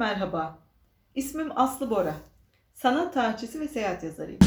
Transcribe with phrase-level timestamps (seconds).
[0.00, 0.58] merhaba.
[1.14, 2.14] İsmim Aslı Bora.
[2.74, 4.40] Sanat tarihçisi ve seyahat yazarıyım.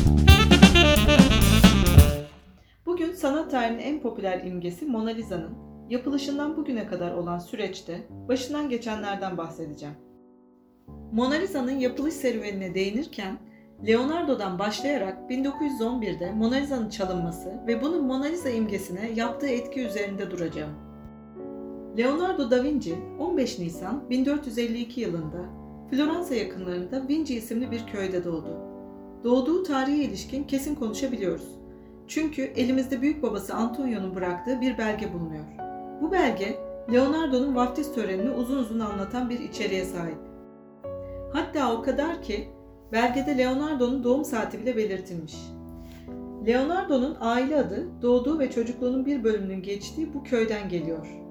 [2.86, 5.58] Bugün sanat tarihinin en popüler imgesi Mona Lisa'nın
[5.90, 9.96] yapılışından bugüne kadar olan süreçte başından geçenlerden bahsedeceğim.
[11.12, 13.38] Mona Lisa'nın yapılış serüvenine değinirken
[13.88, 20.83] Leonardo'dan başlayarak 1911'de Mona Lisa'nın çalınması ve bunun Mona Lisa imgesine yaptığı etki üzerinde duracağım.
[21.98, 25.46] Leonardo da Vinci 15 Nisan 1452 yılında
[25.92, 28.58] Floransa yakınlarında Vinci isimli bir köyde doğdu.
[29.24, 31.48] Doğduğu tarihe ilişkin kesin konuşabiliyoruz.
[32.08, 35.46] Çünkü elimizde büyük babası Antonio'nun bıraktığı bir belge bulunuyor.
[36.02, 36.60] Bu belge
[36.94, 40.20] Leonardo'nun vaftiz törenini uzun uzun anlatan bir içeriğe sahip.
[41.34, 42.48] Hatta o kadar ki
[42.92, 45.36] belgede Leonardo'nun doğum saati bile belirtilmiş.
[46.48, 51.23] Leonardo'nun aile adı doğduğu ve çocukluğunun bir bölümünün geçtiği bu köyden geliyor.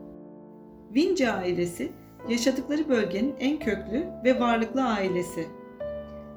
[0.95, 1.93] Vinci ailesi
[2.29, 5.47] yaşadıkları bölgenin en köklü ve varlıklı ailesi.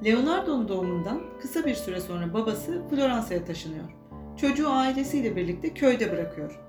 [0.06, 3.86] Leonardo'nun doğumundan kısa bir süre sonra babası Floransa'ya taşınıyor.
[4.38, 6.60] Çocuğu ailesiyle birlikte köyde bırakıyor.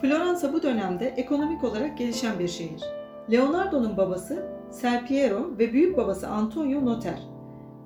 [0.00, 2.82] Floransa bu dönemde ekonomik olarak gelişen bir şehir.
[3.30, 7.18] Leonardo'nun babası Serpiero ve büyük babası Antonio noter.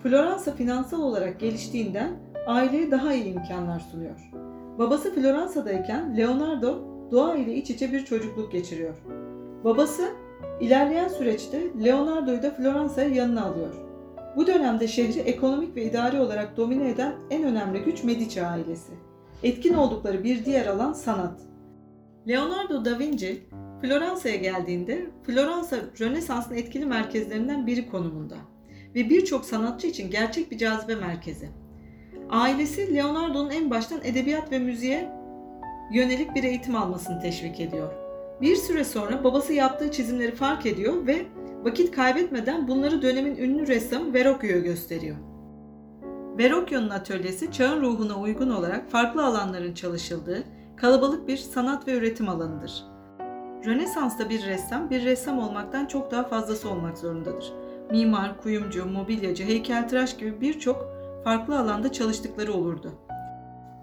[0.03, 2.11] Floransa finansal olarak geliştiğinden
[2.47, 4.31] aileye daha iyi imkanlar sunuyor.
[4.79, 8.95] Babası Floransa'dayken Leonardo doğa ile iç içe bir çocukluk geçiriyor.
[9.65, 10.11] Babası
[10.61, 13.75] ilerleyen süreçte Leonardo'yu da Floransa'ya yanına alıyor.
[14.37, 18.93] Bu dönemde şehri ekonomik ve idari olarak domine eden en önemli güç Medici ailesi.
[19.43, 21.41] Etkin oldukları bir diğer alan sanat.
[22.29, 23.43] Leonardo da Vinci
[23.81, 28.37] Floransa'ya geldiğinde Floransa Rönesans'ın etkili merkezlerinden biri konumunda
[28.95, 31.49] ve birçok sanatçı için gerçek bir cazibe merkezi.
[32.31, 35.11] Ailesi Leonardo'nun en baştan edebiyat ve müziğe
[35.93, 37.93] yönelik bir eğitim almasını teşvik ediyor.
[38.41, 41.27] Bir süre sonra babası yaptığı çizimleri fark ediyor ve
[41.63, 45.17] vakit kaybetmeden bunları dönemin ünlü ressamı Verrocchio'ya gösteriyor.
[46.39, 50.45] Verrocchio'nun atölyesi çağın ruhuna uygun olarak farklı alanların çalışıldığı
[50.77, 52.85] kalabalık bir sanat ve üretim alanıdır.
[53.67, 57.53] Rönesans'ta bir ressam, bir ressam olmaktan çok daha fazlası olmak zorundadır.
[57.91, 60.89] Mimar, kuyumcu, mobilyacı, heykeltıraş gibi birçok
[61.25, 62.93] farklı alanda çalıştıkları olurdu.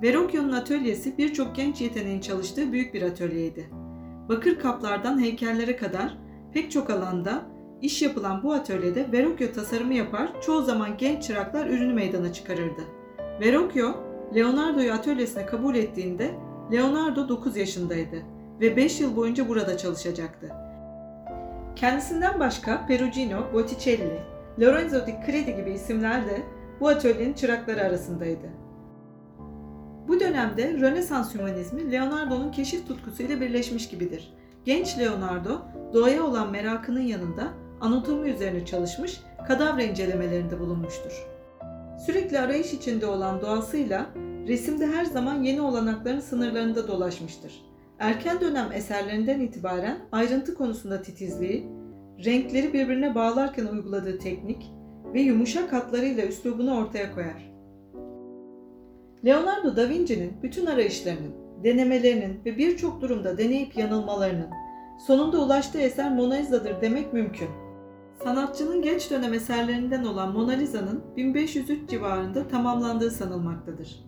[0.01, 3.69] Verrocchio'nun atölyesi birçok genç yeteneğin çalıştığı büyük bir atölyeydi.
[4.29, 6.17] Bakır kaplardan heykellere kadar
[6.53, 7.41] pek çok alanda
[7.81, 12.81] iş yapılan bu atölyede Verrocchio tasarımı yapar, çoğu zaman genç çıraklar ürünü meydana çıkarırdı.
[13.41, 13.95] Verrocchio,
[14.35, 16.31] Leonardo'yu atölyesine kabul ettiğinde
[16.71, 18.17] Leonardo 9 yaşındaydı
[18.61, 20.51] ve 5 yıl boyunca burada çalışacaktı.
[21.75, 24.19] Kendisinden başka Perugino, Botticelli,
[24.59, 26.41] Lorenzo di Credi gibi isimler de
[26.79, 28.70] bu atölyenin çırakları arasındaydı.
[30.07, 34.33] Bu dönemde Rönesans hümanizmi Leonardo'nun keşif tutkusuyla birleşmiş gibidir.
[34.65, 35.61] Genç Leonardo
[35.93, 37.47] doğaya olan merakının yanında
[37.81, 41.27] anatomi üzerine çalışmış, kadavra incelemelerinde bulunmuştur.
[42.05, 44.05] Sürekli arayış içinde olan doğasıyla
[44.47, 47.65] resimde her zaman yeni olanakların sınırlarında dolaşmıştır.
[47.99, 51.67] Erken dönem eserlerinden itibaren ayrıntı konusunda titizliği,
[52.25, 54.71] renkleri birbirine bağlarken uyguladığı teknik
[55.13, 57.50] ve yumuşak hatlarıyla üslubunu ortaya koyar.
[59.25, 61.31] Leonardo da Vinci'nin bütün arayışlarının,
[61.63, 64.49] denemelerinin ve birçok durumda deneyip yanılmalarının
[65.07, 67.49] sonunda ulaştığı eser Mona Lisa'dır demek mümkün.
[68.23, 74.05] Sanatçının geç dönem eserlerinden olan Mona Lisa'nın 1503 civarında tamamlandığı sanılmaktadır.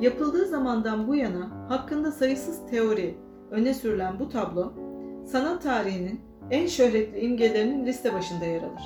[0.00, 3.16] Yapıldığı zamandan bu yana hakkında sayısız teori
[3.50, 4.72] öne sürülen bu tablo,
[5.26, 8.82] sanat tarihinin en şöhretli imgelerinin liste başında yer alır.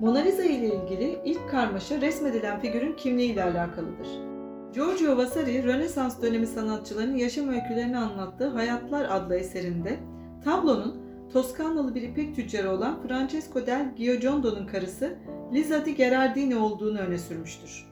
[0.00, 4.29] Mona Lisa ile ilgili ilk karmaşa resmedilen figürün kimliği ile alakalıdır.
[4.74, 9.98] Giorgio Vasari, Rönesans dönemi sanatçılarının yaşam öykülerini anlattığı Hayatlar adlı eserinde
[10.44, 10.96] tablonun
[11.32, 15.14] Toskanalı bir ipek tüccarı olan Francesco del Giogiondo'nun karısı
[15.52, 17.86] Lisa di Gherardini olduğunu öne sürmüştür.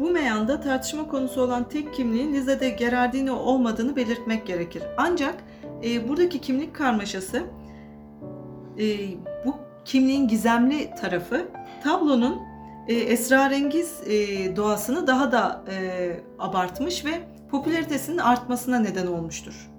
[0.00, 4.82] Bu meyanda tartışma konusu olan tek kimliğin Liza de Gherardini olmadığını belirtmek gerekir.
[4.96, 5.34] Ancak
[5.84, 7.42] e, buradaki kimlik karmaşası
[8.78, 8.84] e,
[9.46, 9.54] bu
[9.84, 11.46] kimliğin gizemli tarafı
[11.82, 12.51] tablonun
[12.88, 17.10] e, esrarengiz e, doğasını daha da e, abartmış ve
[17.50, 19.70] popülaritesinin artmasına neden olmuştur.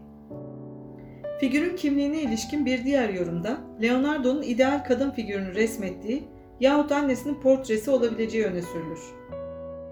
[1.40, 6.24] Figürün kimliğine ilişkin bir diğer yorumda Leonardo'nun ideal kadın figürünü resmettiği
[6.60, 9.00] yahut annesinin portresi olabileceği öne sürülür.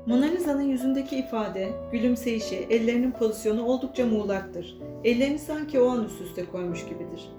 [0.05, 4.77] Mona Lisa'nın yüzündeki ifade, gülümseyişi, ellerinin pozisyonu oldukça muğlaktır.
[5.03, 7.29] Ellerini sanki o an üst üste koymuş gibidir.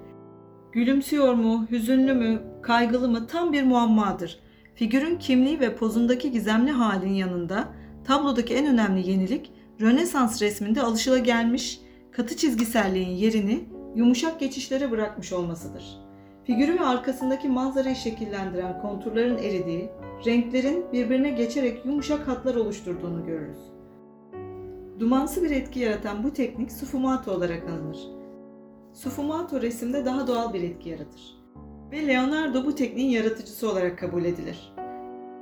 [0.73, 4.39] Gülümsüyor mu, hüzünlü mü, kaygılı mı tam bir muammadır.
[4.75, 7.69] Figürün kimliği ve pozundaki gizemli halin yanında
[8.05, 11.81] tablodaki en önemli yenilik Rönesans resminde alışılagelmiş
[12.13, 13.65] katı çizgiselliğin yerini
[13.95, 15.99] yumuşak geçişlere bırakmış olmasıdır.
[16.45, 19.91] Figürü ve arkasındaki manzarayı şekillendiren konturların eridiği,
[20.27, 23.59] renklerin birbirine geçerek yumuşak hatlar oluşturduğunu görürüz.
[25.01, 27.99] Dumansı bir etki yaratan bu teknik sfumato olarak anılır.
[28.93, 31.42] Sfumato resimde daha doğal bir etki yaratır.
[31.93, 34.73] Ve Leonardo bu tekniğin yaratıcısı olarak kabul edilir.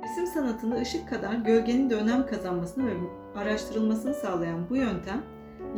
[0.03, 2.93] Resim sanatında ışık kadar gölgenin de önem kazanmasını ve
[3.35, 5.23] araştırılmasını sağlayan bu yöntem,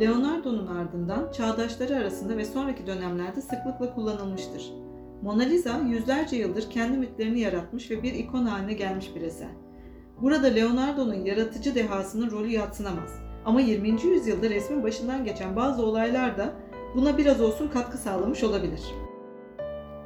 [0.00, 4.72] Leonardo'nun ardından çağdaşları arasında ve sonraki dönemlerde sıklıkla kullanılmıştır.
[5.22, 9.50] Mona Lisa yüzlerce yıldır kendi mitlerini yaratmış ve bir ikon haline gelmiş bir eser.
[10.20, 13.10] Burada Leonardo'nun yaratıcı dehasının rolü yatsınamaz.
[13.44, 13.88] Ama 20.
[13.88, 16.52] yüzyılda resmin başından geçen bazı olaylar da
[16.94, 18.80] buna biraz olsun katkı sağlamış olabilir.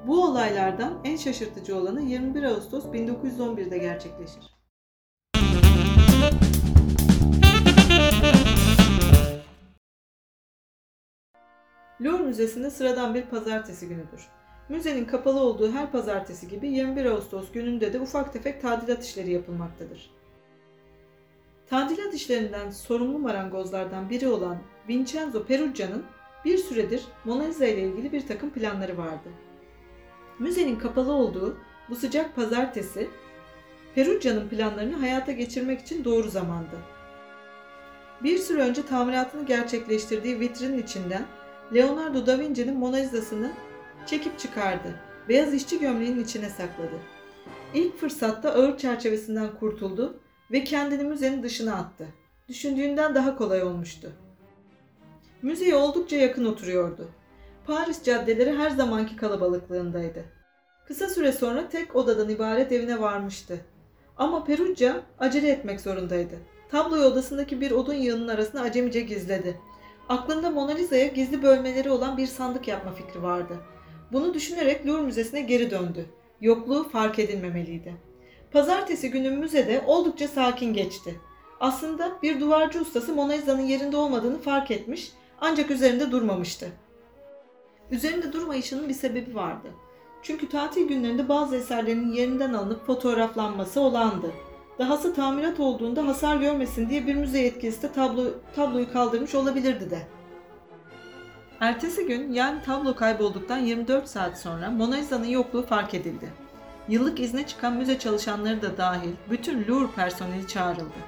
[0.07, 4.59] Bu olaylardan en şaşırtıcı olanı 21 Ağustos 1911'de gerçekleşir.
[12.01, 14.29] Louvre Müzesi'nde sıradan bir pazartesi günüdür.
[14.69, 20.11] Müzenin kapalı olduğu her pazartesi gibi 21 Ağustos gününde de ufak tefek tadilat işleri yapılmaktadır.
[21.71, 24.59] Tadilat işlerinden sorumlu marangozlardan biri olan
[24.89, 26.05] Vincenzo Perugia'nın
[26.45, 29.29] bir süredir Mona Lisa ile ilgili bir takım planları vardı.
[30.39, 31.57] Müzenin kapalı olduğu
[31.91, 33.09] bu sıcak pazartesi
[33.95, 36.77] Perugia'nın planlarını hayata geçirmek için doğru zamandı.
[38.23, 41.27] Bir süre önce tamiratını gerçekleştirdiği vitrinin içinden
[41.75, 43.53] Leonardo da Vinci'nin Mona Lisa'sını
[44.07, 45.01] çekip çıkardı.
[45.29, 47.01] Beyaz işçi gömleğinin içine sakladı.
[47.75, 50.21] İlk fırsatta ağır çerçevesinden kurtuldu
[50.51, 52.07] ve kendini müzenin dışına attı.
[52.49, 54.13] Düşündüğünden daha kolay olmuştu.
[55.43, 57.09] Müzeye oldukça yakın oturuyordu.
[57.69, 60.25] Paris caddeleri her zamanki kalabalıklığındaydı.
[60.87, 63.61] Kısa süre sonra tek odadan ibaret evine varmıştı.
[64.17, 66.35] Ama Perugia acele etmek zorundaydı.
[66.71, 69.61] Tabloyu odasındaki bir odun yığının arasına acemice gizledi.
[70.09, 73.57] Aklında Mona Lisa'ya gizli bölmeleri olan bir sandık yapma fikri vardı.
[74.13, 76.07] Bunu düşünerek Louvre Müzesi'ne geri döndü.
[76.41, 77.95] Yokluğu fark edilmemeliydi.
[78.53, 81.21] Pazartesi günü müzede oldukça sakin geçti.
[81.61, 86.69] Aslında bir duvarcı ustası Mona Lisa'nın yerinde olmadığını fark etmiş ancak üzerinde durmamıştı.
[87.91, 89.69] Üzerinde durmayışının bir sebebi vardı.
[90.23, 94.33] Çünkü tatil günlerinde bazı eserlerin yerinden alınıp fotoğraflanması olandı.
[94.79, 98.25] Dahası tamirat olduğunda hasar görmesin diye bir müze yetkilisi de tablo,
[98.57, 100.07] tabloyu kaldırmış olabilirdi de.
[101.61, 106.33] Ertesi gün yani tablo kaybolduktan 24 saat sonra Mona Lisa'nın yokluğu fark edildi.
[106.89, 110.99] Yıllık izne çıkan müze çalışanları da dahil bütün Louvre personeli çağrıldı.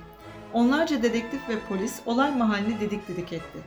[0.52, 3.58] Onlarca dedektif ve polis olay mahallini didik didik etti.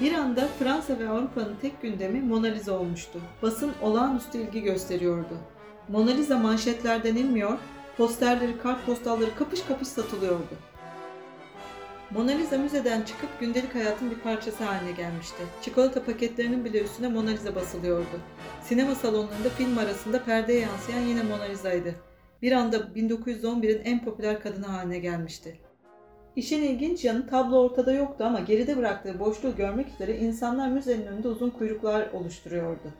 [0.00, 3.20] Bir anda Fransa ve Avrupa'nın tek gündemi Mona Lisa olmuştu.
[3.42, 5.38] Basın olağanüstü ilgi gösteriyordu.
[5.88, 7.58] Mona Lisa manşetlerden inmiyor,
[7.96, 10.54] posterleri, kartpostalları kapış kapış satılıyordu.
[12.10, 15.42] Mona Lisa müzeden çıkıp gündelik hayatın bir parçası haline gelmişti.
[15.62, 18.20] Çikolata paketlerinin bile üstüne Mona Lisa basılıyordu.
[18.62, 21.94] Sinema salonlarında film arasında perdeye yansıyan yine Mona Lisa'ydı.
[22.42, 25.58] Bir anda 1911'in en popüler kadını haline gelmişti.
[26.36, 31.28] İşin ilginç yanı tablo ortada yoktu ama geride bıraktığı boşluğu görmek üzere insanlar müzenin önünde
[31.28, 32.92] uzun kuyruklar oluşturuyordu.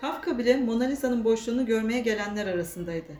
[0.00, 3.12] Kafka bile Mona Lisa'nın boşluğunu görmeye gelenler arasındaydı.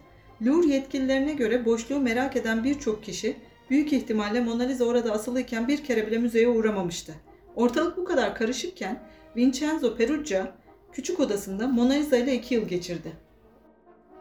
[0.42, 3.36] Louvre yetkililerine göre boşluğu merak eden birçok kişi
[3.70, 7.14] büyük ihtimalle Mona Lisa orada asılıyken bir kere bile müzeye uğramamıştı.
[7.56, 9.02] Ortalık bu kadar karışıkken
[9.36, 10.46] Vincenzo Perugia
[10.92, 13.12] küçük odasında Mona Lisa ile iki yıl geçirdi.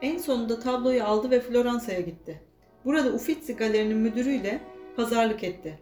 [0.01, 2.41] En sonunda tabloyu aldı ve Floransa'ya gitti.
[2.85, 4.59] Burada Uffizi Galeri'nin müdürüyle
[4.95, 5.79] pazarlık etti.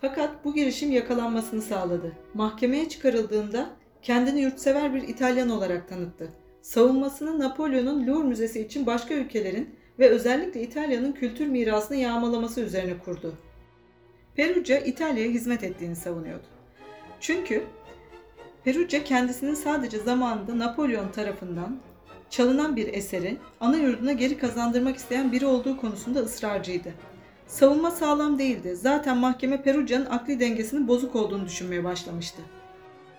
[0.00, 2.12] Fakat bu girişim yakalanmasını sağladı.
[2.34, 3.70] Mahkemeye çıkarıldığında
[4.02, 6.28] kendini yurtsever bir İtalyan olarak tanıttı.
[6.62, 13.34] Savunmasını Napolyon'un Louvre Müzesi için başka ülkelerin ve özellikle İtalya'nın kültür mirasını yağmalaması üzerine kurdu.
[14.34, 16.46] Perugia İtalya'ya hizmet ettiğini savunuyordu.
[17.20, 17.64] Çünkü
[18.64, 21.78] Perugia kendisinin sadece zamanında Napolyon tarafından
[22.30, 26.94] çalınan bir eseri ana yurduna geri kazandırmak isteyen biri olduğu konusunda ısrarcıydı.
[27.46, 28.76] Savunma sağlam değildi.
[28.76, 32.42] Zaten mahkeme Perugia'nın akli dengesinin bozuk olduğunu düşünmeye başlamıştı.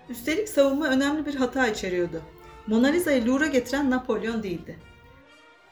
[0.10, 2.22] Üstelik savunma önemli bir hata içeriyordu.
[2.68, 4.80] Mona Lisa'yı Louvre'a getiren Napolyon değildi.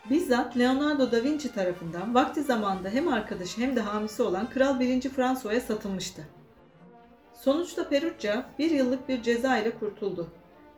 [0.10, 5.02] Bizzat Leonardo da Vinci tarafından vakti zamanında hem arkadaşı hem de hamisi olan Kral 1.
[5.02, 6.28] François'a satılmıştı.
[7.34, 10.28] Sonuçta Perugia bir yıllık bir ceza ile kurtuldu.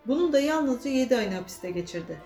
[0.07, 2.17] Bunun da yalnızca 7 ayını hapiste geçirdi.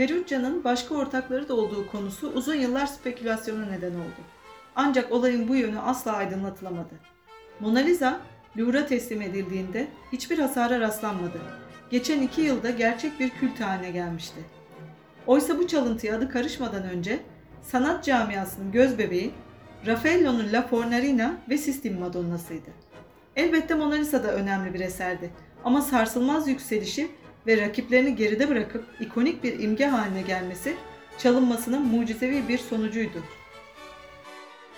[0.00, 4.20] Perugia'nın başka ortakları da olduğu konusu uzun yıllar spekülasyona neden oldu.
[4.76, 6.94] Ancak olayın bu yönü asla aydınlatılamadı.
[7.60, 8.20] Mona Lisa,
[8.58, 11.40] Louvre'a teslim edildiğinde hiçbir hasara rastlanmadı.
[11.90, 14.40] Geçen iki yılda gerçek bir kült haline gelmişti.
[15.26, 17.20] Oysa bu çalıntıya adı karışmadan önce
[17.62, 19.30] sanat camiasının gözbebeği
[19.86, 22.70] Raffaello'nun La Fornarina ve Sistine Madonna'sıydı.
[23.36, 25.30] Elbette Mona Lisa da önemli bir eserdi
[25.64, 27.10] ama sarsılmaz yükselişi
[27.46, 30.74] ve rakiplerini geride bırakıp ikonik bir imge haline gelmesi
[31.18, 33.22] çalınmasının mucizevi bir sonucuydu.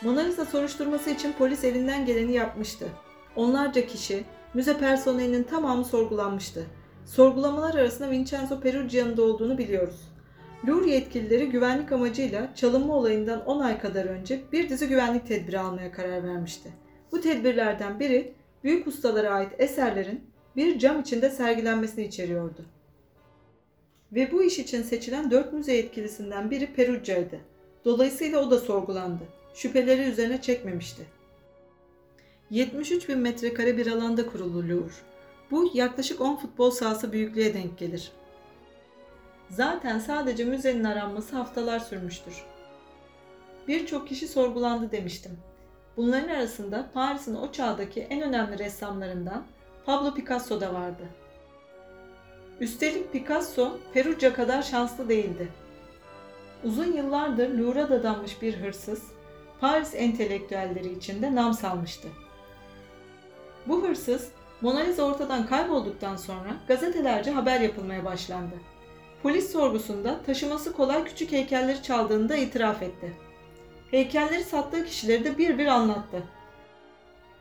[0.02, 2.88] Mona Lisa soruşturması için polis elinden geleni yapmıştı.
[3.36, 6.66] Onlarca kişi, müze personelinin tamamı sorgulanmıştı.
[7.06, 10.12] Sorgulamalar arasında Vincenzo Peruggia'nın da olduğunu biliyoruz.
[10.68, 15.92] Louvre yetkilileri güvenlik amacıyla çalınma olayından 10 ay kadar önce bir dizi güvenlik tedbiri almaya
[15.92, 16.72] karar vermişti.
[17.12, 22.64] Bu tedbirlerden biri büyük ustalara ait eserlerin bir cam içinde sergilenmesini içeriyordu.
[24.12, 27.40] Ve bu iş için seçilen dört müze yetkilisinden biri Peruggia'ydı.
[27.84, 29.22] Dolayısıyla o da sorgulandı.
[29.54, 31.02] Şüpheleri üzerine çekmemişti.
[32.50, 34.88] 73 bin metrekare bir alanda kurulu.
[35.50, 38.12] Bu yaklaşık 10 futbol sahası büyüklüğe denk gelir.
[39.50, 42.34] Zaten sadece müzenin aranması haftalar sürmüştür.
[43.68, 45.32] Birçok kişi sorgulandı demiştim.
[45.96, 49.44] Bunların arasında Paris'in o çağdaki en önemli ressamlarından
[49.86, 51.02] Pablo Picasso da vardı.
[52.60, 55.48] Üstelik Picasso Perugia kadar şanslı değildi.
[56.64, 59.02] Uzun yıllardır Louvre'a dadanmış bir hırsız,
[59.60, 62.08] Paris entelektüelleri içinde nam salmıştı.
[63.66, 64.28] Bu hırsız
[64.60, 68.54] Mona Lisa ortadan kaybolduktan sonra gazetelerce haber yapılmaya başlandı.
[69.22, 73.12] Polis sorgusunda taşıması kolay küçük heykelleri çaldığını da itiraf etti.
[73.90, 76.22] Heykelleri sattığı kişileri de bir bir anlattı.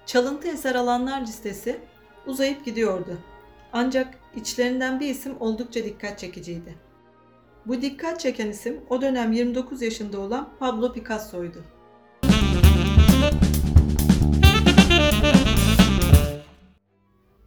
[0.05, 1.79] Çalıntı eser alanlar listesi
[2.28, 3.18] uzayıp gidiyordu.
[3.74, 6.75] Ancak içlerinden bir isim oldukça dikkat çekiciydi.
[7.66, 11.63] Bu dikkat çeken isim o dönem 29 yaşında olan Pablo Picasso'ydu.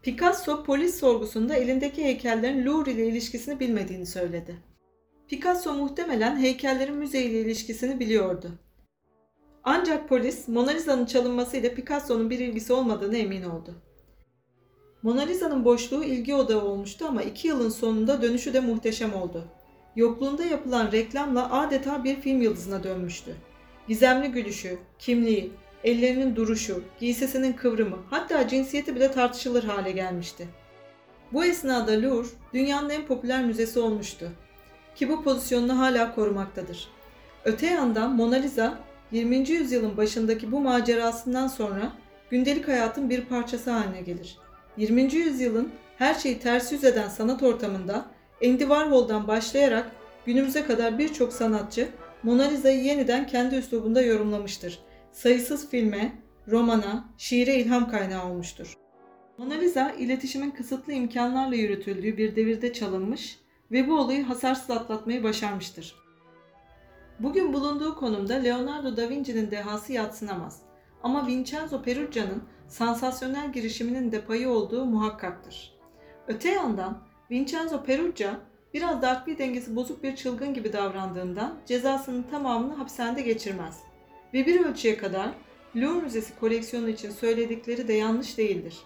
[0.03, 4.57] Picasso polis sorgusunda elindeki heykellerin Louvre ile ilişkisini bilmediğini söyledi.
[5.29, 8.51] Picasso muhtemelen heykellerin müze ile ilişkisini biliyordu.
[9.65, 13.75] Ancak polis Mona Lisa'nın çalınmasıyla Picasso'nun bir ilgisi olmadığını emin oldu.
[15.05, 19.45] Mona Lisa'nın boşluğu ilgi odağı olmuştu ama iki yılın sonunda dönüşü de muhteşem oldu.
[19.97, 23.37] Yokluğunda yapılan reklamla adeta bir film yıldızına dönmüştü.
[23.89, 25.53] Gizemli gülüşü, kimliği,
[25.85, 30.49] ellerinin duruşu, giysisinin kıvrımı, hatta cinsiyeti bile tartışılır hale gelmişti.
[31.33, 34.31] Bu esnada Louvre, dünyanın en popüler müzesi olmuştu.
[34.95, 36.89] Ki bu pozisyonunu hala korumaktadır.
[37.45, 38.79] Öte yandan Mona Lisa,
[39.13, 39.37] 20.
[39.37, 41.93] yüzyılın başındaki bu macerasından sonra
[42.31, 44.44] gündelik hayatın bir parçası haline gelir.
[44.77, 45.15] 20.
[45.15, 48.07] yüzyılın her şeyi ters yüz eden sanat ortamında
[48.45, 49.91] Andy Warhol'dan başlayarak
[50.27, 51.89] günümüze kadar birçok sanatçı
[52.23, 54.81] Mona Lisa'yı yeniden kendi üslubunda yorumlamıştır
[55.15, 56.13] sayısız filme,
[56.49, 58.75] romana, şiire ilham kaynağı olmuştur.
[59.39, 63.39] Mona Lisa, iletişimin kısıtlı imkanlarla yürütüldüğü bir devirde çalınmış
[63.73, 65.95] ve bu olayı hasarsız atlatmayı başarmıştır.
[67.21, 70.63] Bugün bulunduğu konumda Leonardo da Vinci'nin dehası yatsınamaz.
[71.03, 72.43] Ama Vincenzo Peruggia'nın
[72.75, 75.75] sansasyonel girişiminin de payı olduğu muhakkaktır.
[76.29, 76.99] Öte yandan
[77.31, 78.35] Vincenzo Peruggia
[78.75, 83.81] biraz da akli dengesi bozuk bir çılgın gibi davrandığından cezasının tamamını hapishanede geçirmez
[84.35, 85.29] ve bir ölçüye kadar
[85.77, 88.77] Louvre Müzesi koleksiyonu için söyledikleri de yanlış değildir.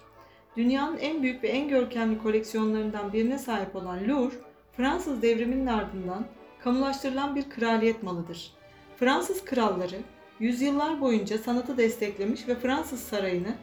[0.57, 4.35] Dünyanın en büyük ve en görkemli koleksiyonlarından birine sahip olan Louvre,
[4.77, 6.25] Fransız devriminin ardından
[6.63, 8.53] kamulaştırılan bir kraliyet malıdır.
[8.97, 9.97] Fransız kralları
[10.39, 13.55] yüzyıllar boyunca sanatı desteklemiş ve Fransız sarayını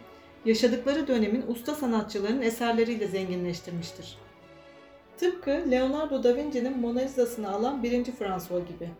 [0.46, 4.18] yaşadıkları dönemin usta sanatçılarının eserleriyle zenginleştirmiştir.
[5.18, 8.04] Tıpkı Leonardo da Vinci'nin Mona Lisa'sını alan 1.
[8.04, 8.90] François gibi.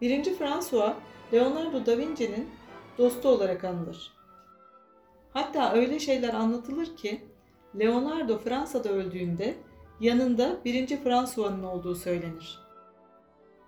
[0.00, 0.24] 1.
[0.24, 0.94] François
[1.32, 2.48] Leonardo da Vinci'nin
[2.98, 4.12] dostu olarak anılır.
[5.32, 7.20] Hatta öyle şeyler anlatılır ki
[7.78, 9.54] Leonardo Fransa'da öldüğünde
[10.00, 10.86] yanında 1.
[10.86, 12.58] François'ın olduğu söylenir.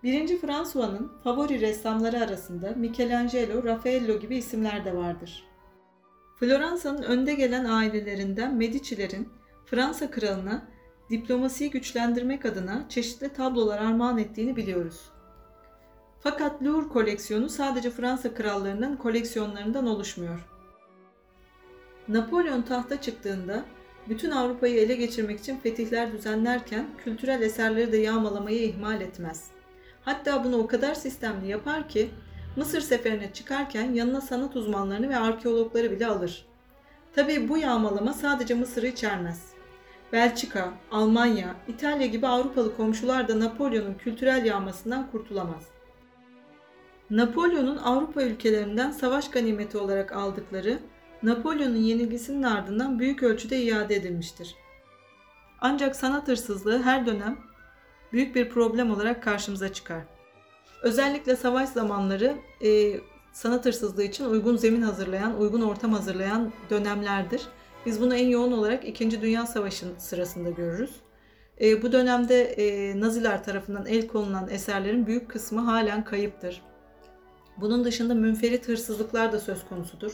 [0.02, 0.38] 1.
[0.38, 5.44] François'ın favori ressamları arasında Michelangelo, Raffaello gibi isimler de vardır.
[6.40, 9.28] Floransa'nın önde gelen ailelerinden Medici'lerin
[9.66, 10.62] Fransa kralına
[11.11, 15.00] diplomasiyi güçlendirmek adına çeşitli tablolar armağan ettiğini biliyoruz.
[16.21, 20.49] Fakat Louvre koleksiyonu sadece Fransa krallarının koleksiyonlarından oluşmuyor.
[22.09, 23.64] Napolyon tahta çıktığında
[24.09, 29.50] bütün Avrupa'yı ele geçirmek için fetihler düzenlerken kültürel eserleri de yağmalamayı ihmal etmez.
[30.02, 32.11] Hatta bunu o kadar sistemli yapar ki
[32.59, 36.47] Mısır seferine çıkarken yanına sanat uzmanlarını ve arkeologları bile alır.
[37.15, 39.53] Tabi bu yağmalama sadece Mısır'ı içermez.
[40.12, 45.62] Belçika, Almanya, İtalya gibi Avrupalı komşular da Napolyon'un kültürel yağmasından kurtulamaz.
[47.11, 50.79] Napolyon'un Avrupa ülkelerinden savaş ganimeti olarak aldıkları
[51.23, 54.55] Napolyon'un yenilgisinin ardından büyük ölçüde iade edilmiştir.
[55.61, 57.38] Ancak sanat hırsızlığı her dönem
[58.12, 60.17] büyük bir problem olarak karşımıza çıkar.
[60.82, 63.00] Özellikle savaş zamanları e,
[63.32, 67.42] sanat hırsızlığı için uygun zemin hazırlayan, uygun ortam hazırlayan dönemlerdir.
[67.87, 69.23] Biz bunu en yoğun olarak 2.
[69.23, 70.90] Dünya Savaşı sırasında görürüz.
[71.61, 76.62] E, bu dönemde e, Naziler tarafından el konulan eserlerin büyük kısmı halen kayıptır.
[77.56, 80.12] Bunun dışında münferit hırsızlıklar da söz konusudur.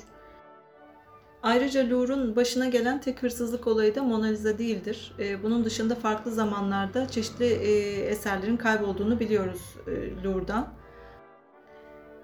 [1.44, 5.12] Ayrıca Louvre'un başına gelen tek hırsızlık olayı da Mona Lisa değildir.
[5.18, 7.70] E, bunun dışında farklı zamanlarda çeşitli e,
[8.06, 10.68] eserlerin kaybolduğunu biliyoruz e, Louvre'dan.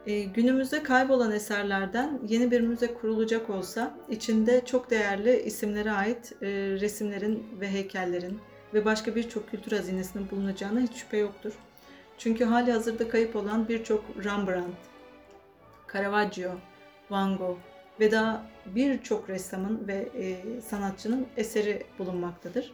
[0.07, 6.33] E, günümüzde kaybolan eserlerden yeni bir müze kurulacak olsa içinde çok değerli isimlere ait
[6.81, 8.39] resimlerin ve heykellerin
[8.75, 11.53] ve başka birçok kültür hazinesinin bulunacağına hiç şüphe yoktur.
[12.19, 14.77] Çünkü hali hazırda kayıp olan birçok Rembrandt,
[15.93, 16.50] Caravaggio,
[17.11, 17.70] Van Gogh
[18.00, 22.73] ve daha birçok ressamın ve e, sanatçının eseri bulunmaktadır.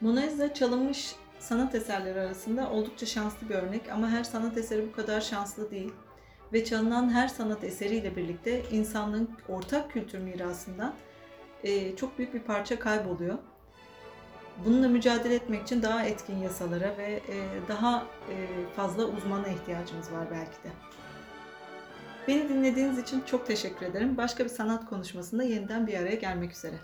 [0.00, 4.92] Mona Lisa çalınmış sanat eserleri arasında oldukça şanslı bir örnek ama her sanat eseri bu
[4.92, 5.92] kadar şanslı değil.
[6.52, 10.94] Ve çalınan her sanat eseriyle birlikte insanlığın ortak kültür mirasından
[11.64, 13.38] e, çok büyük bir parça kayboluyor.
[14.64, 18.34] Bununla mücadele etmek için daha etkin yasalara ve e, daha e,
[18.76, 20.68] fazla uzmana ihtiyacımız var belki de.
[22.28, 24.16] Beni dinlediğiniz için çok teşekkür ederim.
[24.16, 26.76] Başka bir sanat konuşmasında yeniden bir araya gelmek üzere.